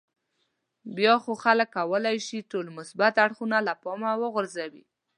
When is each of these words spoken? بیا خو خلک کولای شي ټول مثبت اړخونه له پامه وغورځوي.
بیا 0.97 1.15
خو 1.23 1.33
خلک 1.43 1.69
کولای 1.77 2.17
شي 2.27 2.39
ټول 2.51 2.65
مثبت 2.77 3.13
اړخونه 3.25 3.57
له 3.67 3.73
پامه 3.83 4.11
وغورځوي. 4.21 4.83